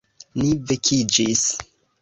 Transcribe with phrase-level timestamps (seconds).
[0.39, 1.47] Ni vekiĝis.